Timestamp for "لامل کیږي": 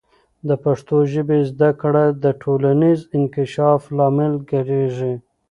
3.97-5.13